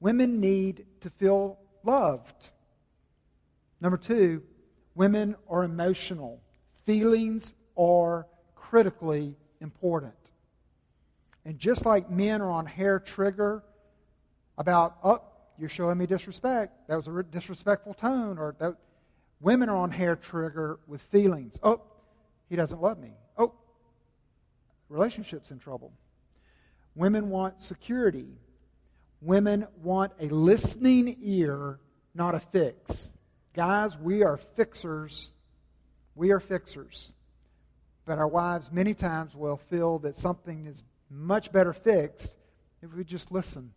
[0.00, 2.50] Women need to feel loved.
[3.80, 4.42] Number two,
[4.94, 6.40] women are emotional.
[6.84, 10.14] Feelings are critically important.
[11.44, 13.62] And just like men are on hair trigger
[14.56, 15.22] about, oh,
[15.58, 16.88] you're showing me disrespect.
[16.88, 18.38] That was a disrespectful tone.
[18.38, 18.76] Or that,
[19.40, 21.58] women are on hair trigger with feelings.
[21.62, 21.82] Oh,
[22.48, 23.12] he doesn't love me.
[23.36, 23.52] Oh,
[24.88, 25.92] relationship's in trouble.
[26.94, 28.38] Women want security.
[29.20, 31.78] Women want a listening ear
[32.14, 33.10] not a fix.
[33.54, 35.32] Guys, we are fixers.
[36.14, 37.12] We are fixers.
[38.06, 42.32] But our wives many times will feel that something is much better fixed
[42.82, 43.72] if we just listen.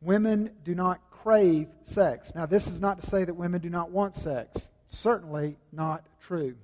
[0.00, 2.32] Women do not crave sex.
[2.34, 4.68] Now, this is not to say that women do not want sex.
[4.88, 6.54] Certainly not true.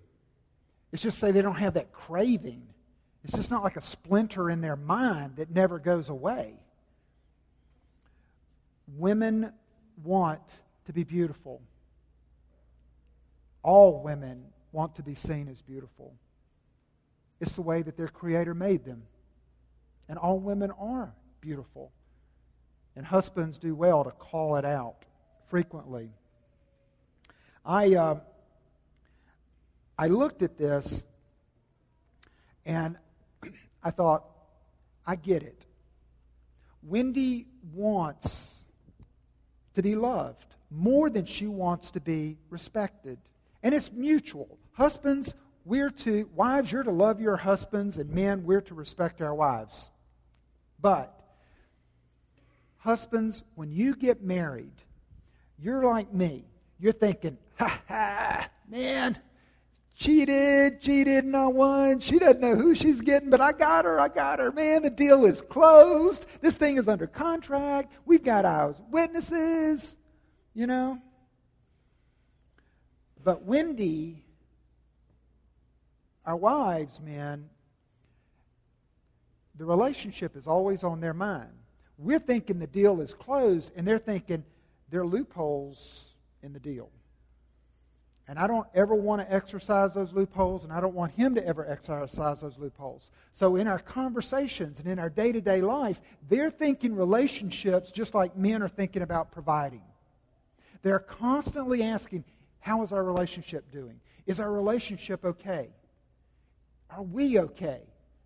[0.92, 2.62] It's just to say they don't have that craving.
[3.24, 6.54] It's just not like a splinter in their mind that never goes away.
[8.96, 9.52] Women
[10.02, 10.42] want
[10.86, 11.60] to be beautiful.
[13.62, 16.12] All women want to be seen as beautiful.
[17.40, 19.04] It's the way that their Creator made them.
[20.08, 21.92] And all women are beautiful.
[22.96, 25.04] And husbands do well to call it out
[25.48, 26.10] frequently.
[27.64, 28.20] I, uh,
[29.96, 31.04] I looked at this
[32.66, 32.96] and
[33.82, 34.24] I thought,
[35.06, 35.62] I get it.
[36.82, 38.54] Wendy wants
[39.74, 43.18] to be loved more than she wants to be respected.
[43.62, 44.58] And it's mutual.
[44.74, 45.34] Husbands,
[45.64, 49.90] we're to, wives, you're to love your husbands, and men, we're to respect our wives.
[50.80, 51.14] But,
[52.78, 54.82] husbands, when you get married,
[55.58, 56.44] you're like me.
[56.78, 59.16] You're thinking, ha ha, man,
[59.94, 62.00] cheated, cheated, and I won.
[62.00, 64.50] She doesn't know who she's getting, but I got her, I got her.
[64.50, 66.26] Man, the deal is closed.
[66.40, 67.92] This thing is under contract.
[68.04, 69.96] We've got our witnesses,
[70.52, 70.98] you know.
[73.22, 74.23] But Wendy,
[76.26, 77.48] our wives, man,
[79.56, 81.50] the relationship is always on their mind.
[81.96, 84.44] We're thinking the deal is closed, and they're thinking
[84.90, 86.90] there are loopholes in the deal.
[88.26, 91.46] And I don't ever want to exercise those loopholes, and I don't want him to
[91.46, 93.10] ever exercise those loopholes.
[93.32, 98.14] So, in our conversations and in our day to day life, they're thinking relationships just
[98.14, 99.82] like men are thinking about providing.
[100.82, 102.24] They're constantly asking,
[102.60, 104.00] How is our relationship doing?
[104.26, 105.68] Is our relationship okay?
[106.96, 107.80] Are we okay?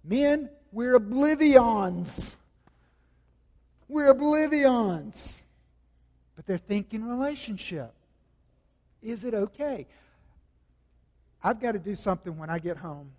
[0.04, 2.36] Men, we're oblivions.
[3.88, 5.42] We're oblivions.
[6.36, 7.94] But they're thinking relationship.
[9.00, 9.86] Is it okay?
[11.42, 13.12] I've got to do something when I get home.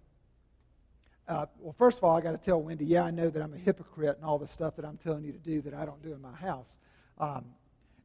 [1.28, 3.54] Uh, well, first of all, I got to tell Wendy, yeah, I know that I'm
[3.54, 6.02] a hypocrite and all the stuff that I'm telling you to do that I don't
[6.04, 6.78] do in my house.
[7.18, 7.46] Um,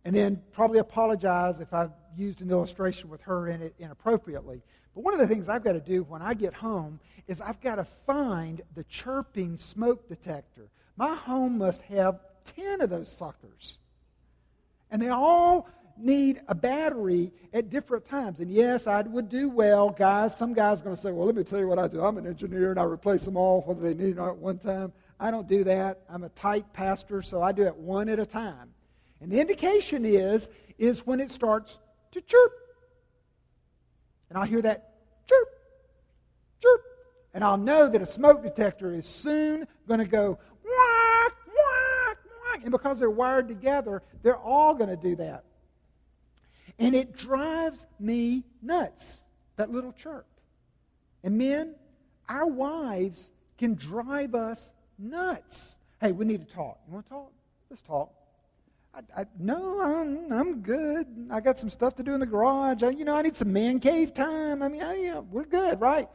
[0.04, 4.62] and then probably apologize if I've used an illustration with her in it inappropriately.
[4.94, 7.60] But one of the things I've got to do when I get home is I've
[7.60, 10.68] got to find the chirping smoke detector.
[10.96, 12.20] My home must have
[12.56, 13.78] 10 of those suckers.
[14.90, 18.40] And they all need a battery at different times.
[18.40, 20.36] And yes, I would do well, guys.
[20.36, 22.02] Some guys are going to say, well, let me tell you what I do.
[22.02, 24.36] I'm an engineer and I replace them all whether they need it or not at
[24.36, 24.92] one time.
[25.18, 26.02] I don't do that.
[26.08, 28.70] I'm a tight pastor, so I do it one at a time.
[29.20, 31.80] And the indication is, is when it starts
[32.12, 32.52] to chirp.
[34.34, 34.94] And I'll hear that
[35.28, 35.48] chirp,
[36.60, 36.80] chirp.
[37.34, 42.60] And I'll know that a smoke detector is soon going to go whack, whack, whack.
[42.64, 45.44] And because they're wired together, they're all going to do that.
[46.80, 49.20] And it drives me nuts,
[49.54, 50.26] that little chirp.
[51.22, 51.76] And men,
[52.28, 55.76] our wives can drive us nuts.
[56.00, 56.80] Hey, we need to talk.
[56.88, 57.32] You want to talk?
[57.70, 58.12] Let's talk.
[58.94, 61.06] I, I, no, I'm, I'm good.
[61.30, 62.82] I got some stuff to do in the garage.
[62.82, 64.62] I, you know, I need some man cave time.
[64.62, 66.08] I mean, I, you know, we're good, right?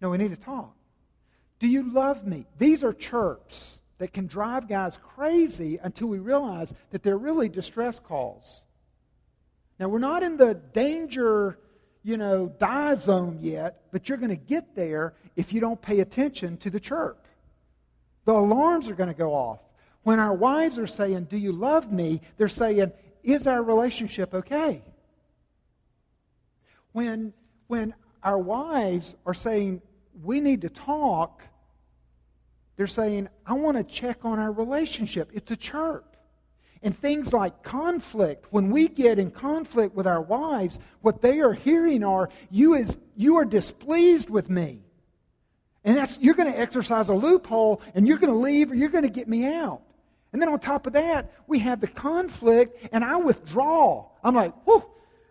[0.00, 0.74] No, we need to talk.
[1.58, 2.46] Do you love me?
[2.58, 7.98] These are chirps that can drive guys crazy until we realize that they're really distress
[7.98, 8.62] calls.
[9.80, 11.58] Now, we're not in the danger,
[12.02, 16.00] you know, die zone yet, but you're going to get there if you don't pay
[16.00, 17.26] attention to the chirp.
[18.26, 19.60] The alarms are going to go off.
[20.06, 22.20] When our wives are saying, Do you love me?
[22.36, 22.92] they're saying,
[23.24, 24.80] Is our relationship okay?
[26.92, 27.32] When,
[27.66, 27.92] when
[28.22, 29.82] our wives are saying,
[30.22, 31.42] We need to talk,
[32.76, 35.30] they're saying, I want to check on our relationship.
[35.34, 36.16] It's a chirp.
[36.84, 41.52] And things like conflict, when we get in conflict with our wives, what they are
[41.52, 44.84] hearing are, you, is, you are displeased with me.
[45.82, 48.88] And that's, you're going to exercise a loophole and you're going to leave or you're
[48.88, 49.82] going to get me out.
[50.32, 54.06] And then on top of that, we have the conflict and I withdraw.
[54.22, 54.84] I'm like, whew,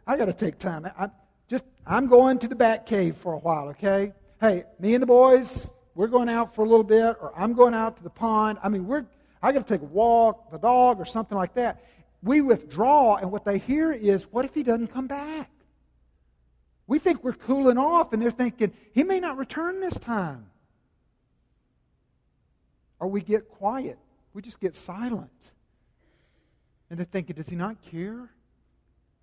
[0.08, 0.86] I got to take time.
[0.98, 1.10] I,
[1.48, 4.14] just, I'm going to the back cave for a while, okay?
[4.42, 7.74] Hey, me and the boys, we're going out for a little bit, or I'm going
[7.74, 8.58] out to the pond.
[8.64, 9.06] I mean, we're,
[9.42, 11.84] I got to take a walk, the dog, or something like that.
[12.24, 15.50] We withdraw, and what they hear is, what if he doesn't come back?
[16.88, 20.48] We think we're cooling off, and they're thinking, he may not return this time.
[23.00, 24.00] Or we get quiet,
[24.36, 25.54] we just get silent.
[26.90, 28.30] And they're thinking, does he not care?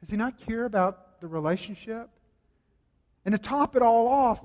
[0.01, 2.09] Does he not care about the relationship?
[3.25, 4.41] And to top it all off,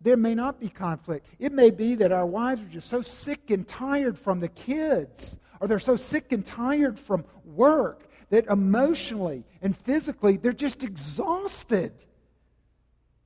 [0.00, 1.26] there may not be conflict.
[1.38, 5.38] It may be that our wives are just so sick and tired from the kids,
[5.60, 11.92] or they're so sick and tired from work that emotionally and physically they're just exhausted.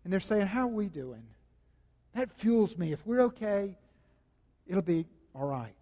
[0.05, 1.25] And they're saying, How are we doing?
[2.15, 2.93] That fuels me.
[2.93, 3.77] If we're okay,
[4.67, 5.78] it'll be all right.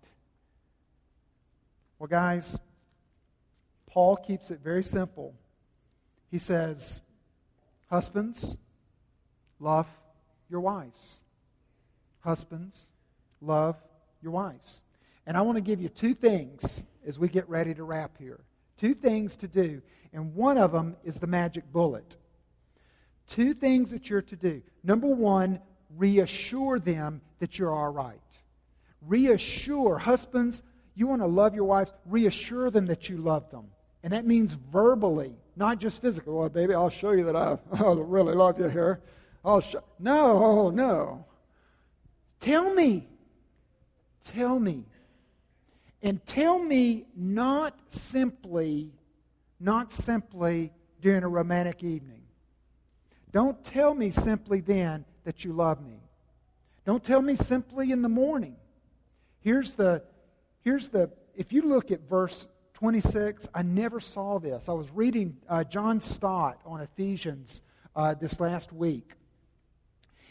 [1.98, 2.58] Well, guys,
[3.86, 5.34] Paul keeps it very simple.
[6.30, 7.00] He says,
[7.88, 8.58] Husbands,
[9.58, 9.86] love
[10.50, 11.20] your wives.
[12.20, 12.88] Husbands,
[13.40, 13.76] love
[14.22, 14.82] your wives.
[15.26, 18.40] And I want to give you two things as we get ready to wrap here.
[18.76, 19.80] Two things to do.
[20.12, 22.16] And one of them is the magic bullet.
[23.28, 24.62] Two things that you're to do.
[24.84, 25.60] Number one,
[25.96, 28.20] reassure them that you're all right.
[29.00, 30.62] Reassure, husbands,
[30.96, 33.66] you want to love your wives, reassure them that you love them.
[34.02, 36.32] And that means verbally, not just physically.
[36.32, 37.58] Well, baby, I'll show you that I,
[37.92, 39.00] really love you here.
[39.44, 39.84] I'll show.
[39.98, 41.24] No, no.
[42.40, 43.06] Tell me.
[44.24, 44.86] Tell me.
[46.02, 48.92] And tell me not simply,
[49.60, 50.72] not simply
[51.02, 52.22] during a romantic evening.
[53.32, 56.00] Don't tell me simply then that you love me.
[56.86, 58.56] Don't tell me simply in the morning.
[59.40, 60.02] Here's the,
[60.66, 64.68] here's the, if you look at verse 26, I never saw this.
[64.68, 67.62] I was reading uh, John Stott on Ephesians
[67.94, 69.12] uh, this last week.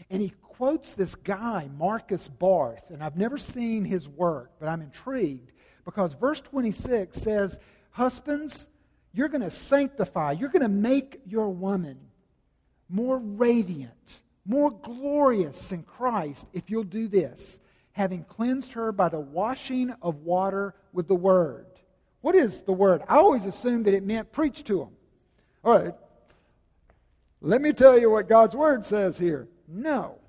[0.10, 4.82] And he quotes this guy, Marcus Barth, and I've never seen his work, but I'm
[4.82, 5.54] intrigued
[5.86, 7.58] because verse 26 says,
[7.92, 8.68] Husbands,
[9.14, 11.98] you're going to sanctify, you're going to make your woman
[12.90, 17.62] more radiant, more glorious in Christ if you'll do this,
[17.96, 21.66] having cleansed her by the washing of water with the word.
[22.20, 23.02] What is the word?
[23.08, 24.90] I always assumed that it meant preach to them.
[25.64, 25.94] All right.
[27.40, 29.48] Let me tell you what God's word says here.
[29.66, 30.20] No.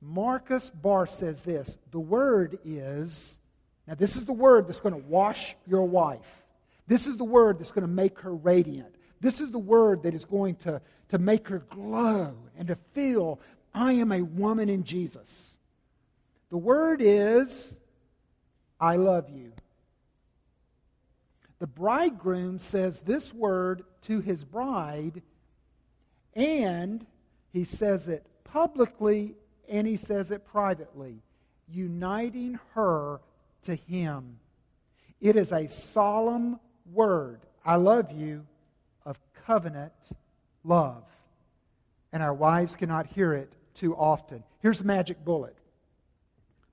[0.00, 3.38] Marcus Barth says this the word is,
[3.86, 6.42] now this is the word that's going to wash your wife.
[6.86, 8.94] This is the word that's going to make her radiant.
[9.20, 10.80] This is the word that is going to,
[11.10, 13.40] to make her glow and to feel,
[13.74, 15.54] I am a woman in Jesus.
[16.50, 17.76] The word is,
[18.80, 19.52] I love you.
[21.60, 25.22] The bridegroom says this word to his bride,
[26.34, 27.06] and
[27.52, 29.34] he says it publicly
[29.68, 31.22] and he says it privately,
[31.72, 33.20] uniting her
[33.62, 34.40] to him.
[35.20, 36.58] It is a solemn
[36.92, 38.46] word, I love you,
[39.04, 39.92] of covenant
[40.64, 41.04] love.
[42.12, 44.44] And our wives cannot hear it too often.
[44.60, 45.56] Here's the magic bullet.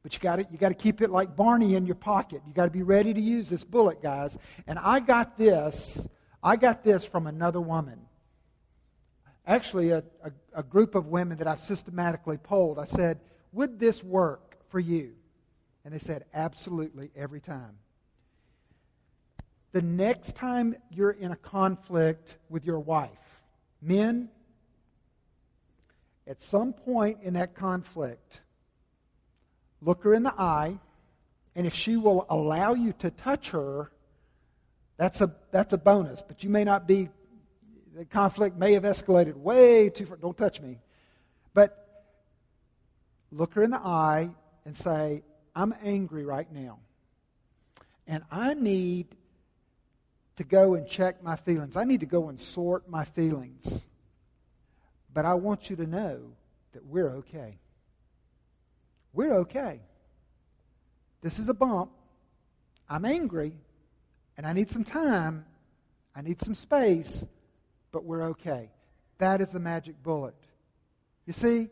[0.03, 2.41] But you got you got to keep it like Barney in your pocket.
[2.47, 4.37] You got to be ready to use this bullet, guys.
[4.65, 6.07] And I got this.
[6.41, 7.99] I got this from another woman
[9.47, 12.77] actually a, a, a, group of women that I've systematically polled.
[12.77, 13.19] I said,
[13.53, 15.13] Would this work for you?
[15.85, 17.77] And they said, Absolutely, every time.
[19.71, 23.41] The next time you're in a conflict with your wife,
[23.81, 24.29] men,
[26.27, 28.41] at some point in that conflict,
[29.81, 30.79] look her in the eye,
[31.55, 33.91] and if she will allow you to touch her,
[34.97, 37.09] that's a, that's a bonus, but you may not be
[37.97, 40.17] the conflict may have escalated way too far.
[40.17, 40.79] Don't touch me.
[41.55, 42.05] But
[43.31, 44.29] look her in the eye
[44.65, 45.23] and say,
[45.55, 46.77] I'm angry right now.
[48.05, 49.07] And I need
[50.35, 51.75] to go and check my feelings.
[51.75, 53.87] I need to go and sort my feelings.
[55.17, 56.19] But I want you to know
[56.73, 57.57] that we're okay.
[59.13, 59.81] We're okay.
[61.23, 61.89] This is a bump.
[62.87, 63.53] I'm angry,
[64.37, 65.43] and I need some time.
[66.15, 67.25] I need some space
[67.91, 68.69] but we're okay.
[69.17, 70.35] That is the magic bullet.
[71.25, 71.69] You see,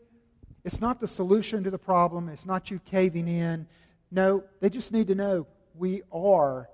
[0.64, 3.68] it's not the solution to the problem, it's not you caving in.
[4.10, 6.68] No, they just need to know we are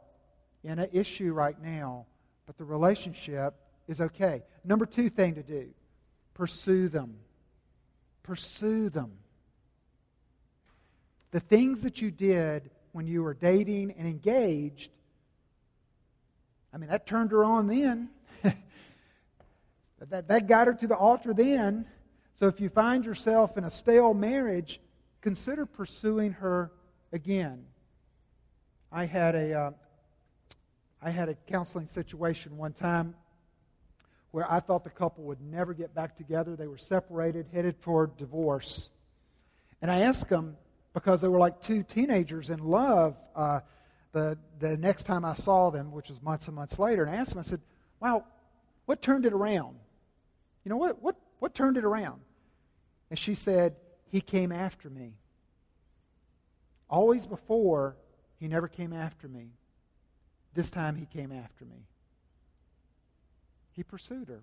[0.65, 2.07] in an issue right now,
[2.47, 3.53] but the relationship
[3.89, 4.43] is okay.
[4.65, 5.69] Number two thing to do
[6.35, 7.17] pursue them.
[8.23, 9.13] Pursue them.
[11.31, 14.91] The things that you did when you were dating and engaged,
[16.73, 18.11] I mean, that turned her on then.
[20.11, 21.87] That, that got her to the altar then.
[22.35, 24.81] So if you find yourself in a stale marriage,
[25.21, 26.73] consider pursuing her
[27.13, 27.65] again.
[28.91, 29.71] I had a, uh,
[31.01, 33.15] I had a counseling situation one time
[34.33, 36.57] where I thought the couple would never get back together.
[36.57, 38.91] They were separated, headed toward divorce.
[39.81, 40.57] And I asked them,
[40.95, 43.61] because they were like two teenagers in love, uh,
[44.13, 47.17] the, the next time I saw them, which was months and months later, and I
[47.17, 47.61] asked them, I said,
[48.01, 48.25] Wow,
[48.87, 49.77] what turned it around?
[50.65, 52.21] You know, what, what, what turned it around?
[53.11, 53.77] And she said,
[54.11, 55.15] He came after me.
[56.91, 57.97] Always before,
[58.39, 59.53] he never came after me.
[60.53, 61.87] This time he came after me.
[63.75, 64.43] He pursued her.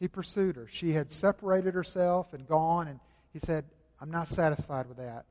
[0.00, 0.68] He pursued her.
[0.70, 3.00] She had separated herself and gone, and
[3.32, 3.64] he said,
[4.00, 5.24] I'm not satisfied with that.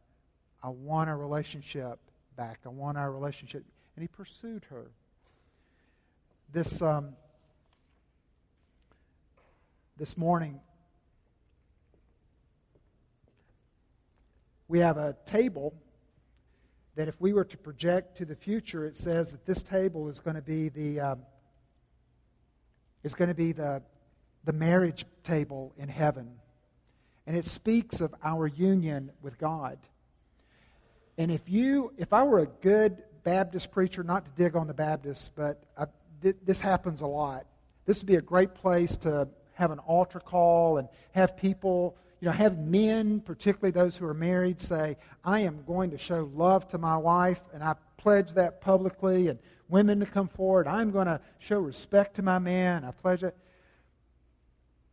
[0.64, 2.00] I want our relationship
[2.38, 2.60] back.
[2.66, 3.66] I want our relationship.
[3.96, 4.90] And he pursued her.
[6.52, 7.16] This, um,
[9.98, 10.60] this morning,
[14.68, 15.74] we have a table
[16.96, 20.20] that if we were to project to the future, it says that this table is
[20.20, 21.20] going to be the um,
[23.04, 23.82] is going to be the
[24.46, 26.30] the marriage table in heaven,
[27.26, 29.78] and it speaks of our union with God.
[31.18, 34.74] And if you, if I were a good Baptist preacher, not to dig on the
[34.74, 35.86] Baptists, but I,
[36.22, 37.46] th- this happens a lot.
[37.86, 42.28] This would be a great place to have an altar call and have people you
[42.28, 46.68] know, have men, particularly those who are married, say, I am going to show love
[46.70, 49.40] to my wife, and I pledge that publicly, and
[49.74, 53.36] women to come forward, I'm going to show respect to my man, I pledge it.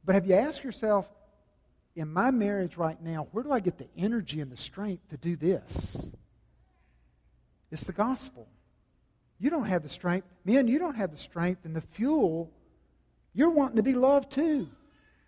[0.07, 1.07] But have you asked yourself,
[1.95, 5.19] in my marriage right now, where do I get the energy and the strength to
[5.19, 6.11] do this?
[7.71, 8.49] It's the gospel.
[9.39, 10.27] You don't have the strength.
[10.47, 12.51] Men, you don't have the strength and the fuel.
[13.35, 14.67] You're wanting to be loved too.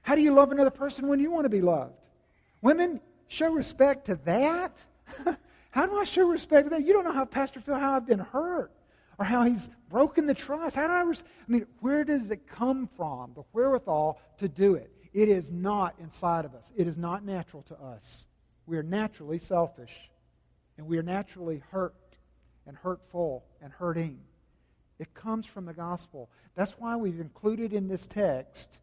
[0.00, 1.92] How do you love another person when you want to be loved?
[2.62, 4.78] Women, show respect to that.
[5.70, 6.86] how do I show respect to that?
[6.86, 8.72] You don't know how Pastor Phil, how I've been hurt
[9.22, 10.74] or how he's broken the trust.
[10.74, 13.30] How do I, res- I mean, where does it come from?
[13.36, 14.90] The wherewithal to do it.
[15.12, 16.72] It is not inside of us.
[16.74, 18.26] It is not natural to us.
[18.66, 20.10] We are naturally selfish,
[20.76, 21.94] and we are naturally hurt
[22.66, 24.18] and hurtful and hurting.
[24.98, 26.28] It comes from the gospel.
[26.56, 28.80] That's why we've included in this text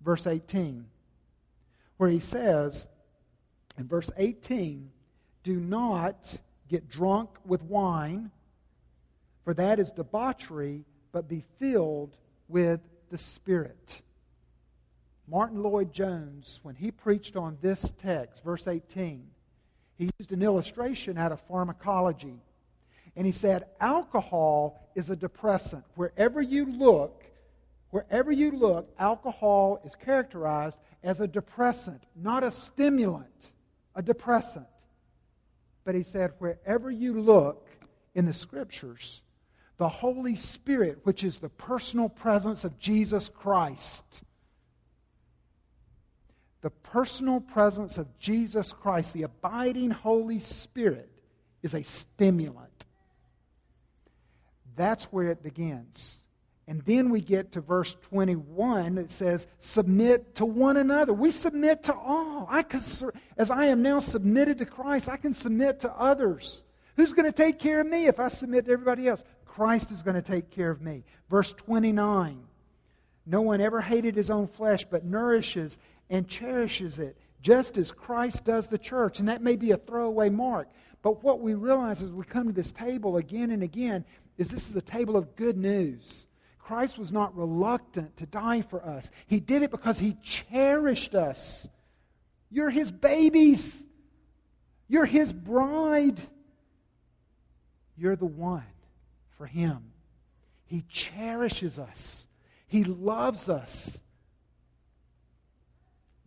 [0.00, 0.86] verse 18,
[1.98, 2.88] where he says,
[3.76, 4.90] in verse 18,
[5.42, 8.30] do not get drunk with wine,
[9.44, 12.16] for that is debauchery, but be filled
[12.48, 12.80] with
[13.10, 14.02] the Spirit.
[15.28, 19.26] Martyn Lloyd-Jones, when he preached on this text, verse 18,
[19.96, 22.42] he used an illustration out of pharmacology.
[23.16, 25.84] And he said, Alcohol is a depressant.
[25.94, 27.24] Wherever you look,
[27.94, 33.52] Wherever you look, alcohol is characterized as a depressant, not a stimulant,
[33.94, 34.66] a depressant.
[35.84, 37.68] But he said, wherever you look
[38.16, 39.22] in the scriptures,
[39.76, 44.22] the Holy Spirit, which is the personal presence of Jesus Christ,
[46.60, 51.10] the personal presence of Jesus Christ, the abiding Holy Spirit,
[51.62, 52.86] is a stimulant.
[54.76, 56.24] That's where it begins.
[56.66, 61.12] And then we get to verse 21 It says, Submit to one another.
[61.12, 62.46] We submit to all.
[62.48, 62.80] I can,
[63.36, 66.64] as I am now submitted to Christ, I can submit to others.
[66.96, 69.24] Who's going to take care of me if I submit to everybody else?
[69.54, 71.04] Christ is going to take care of me.
[71.30, 72.42] Verse 29
[73.24, 75.78] No one ever hated his own flesh, but nourishes
[76.10, 79.20] and cherishes it, just as Christ does the church.
[79.20, 80.68] And that may be a throwaway mark.
[81.02, 84.04] But what we realize as we come to this table again and again
[84.38, 86.26] is this is a table of good news.
[86.58, 89.10] Christ was not reluctant to die for us.
[89.26, 91.68] He did it because he cherished us.
[92.50, 93.84] You're his babies.
[94.88, 96.20] You're his bride.
[97.96, 98.64] You're the one
[99.36, 99.92] for him.
[100.66, 102.26] He cherishes us.
[102.66, 104.00] He loves us.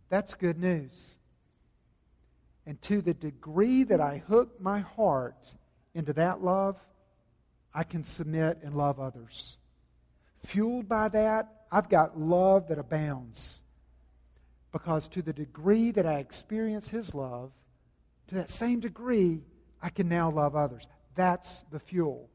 [0.08, 1.16] That's good news.
[2.66, 5.54] And to the degree that I hook my heart
[5.94, 6.76] into that love,
[7.74, 9.58] I can submit and love others.
[10.44, 13.62] Fueled by that, I've got love that abounds.
[14.72, 17.52] Because to the degree that I experience His love,
[18.28, 19.42] to that same degree,
[19.82, 20.86] I can now love others.
[21.14, 22.28] That's the fuel.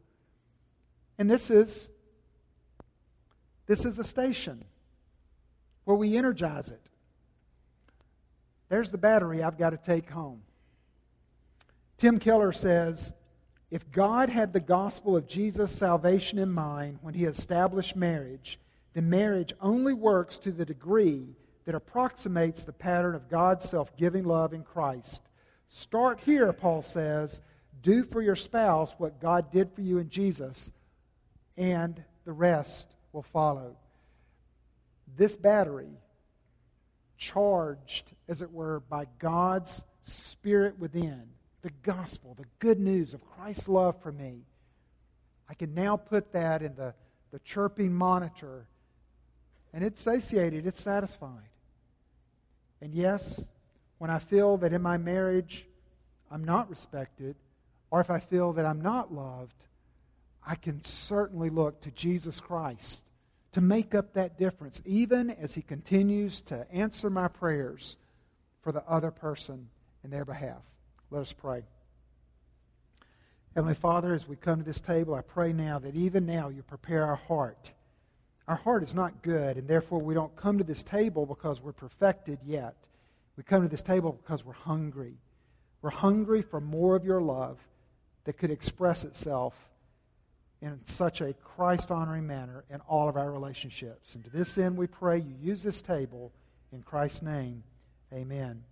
[1.17, 1.89] And this is
[3.65, 4.65] this is a station
[5.85, 6.89] where we energize it.
[8.69, 10.41] There's the battery I've got to take home.
[11.97, 13.13] Tim Keller says
[13.71, 18.59] if God had the gospel of Jesus' salvation in mind when he established marriage,
[18.93, 21.35] then marriage only works to the degree
[21.65, 25.23] that approximates the pattern of God's self giving love in Christ.
[25.69, 27.41] Start here, Paul says.
[27.81, 30.71] Do for your spouse what God did for you in Jesus,
[31.57, 33.75] and the rest will follow.
[35.15, 35.99] This battery,
[37.17, 41.23] charged, as it were, by God's Spirit within,
[41.61, 44.41] the gospel, the good news of Christ's love for me,
[45.49, 46.93] I can now put that in the,
[47.31, 48.67] the chirping monitor,
[49.73, 51.49] and it's satiated, it's satisfied.
[52.81, 53.45] And yes,
[53.97, 55.65] when I feel that in my marriage
[56.29, 57.35] I'm not respected,
[57.91, 59.65] or if I feel that I'm not loved,
[60.45, 63.03] I can certainly look to Jesus Christ
[63.53, 67.97] to make up that difference, even as He continues to answer my prayers
[68.61, 69.69] for the other person
[70.03, 70.61] in their behalf.
[71.11, 71.63] Let us pray.
[73.55, 76.63] Heavenly Father, as we come to this table, I pray now that even now you
[76.63, 77.71] prepare our heart.
[78.47, 81.71] Our heart is not good, and therefore we don't come to this table because we're
[81.71, 82.75] perfected yet.
[83.37, 85.17] We come to this table because we're hungry.
[85.81, 87.59] We're hungry for more of your love
[88.23, 89.53] that could express itself
[90.63, 94.15] in such a Christ honoring manner in all of our relationships.
[94.15, 96.31] And to this end, we pray you use this table
[96.71, 97.63] in Christ's name.
[98.13, 98.63] Amen.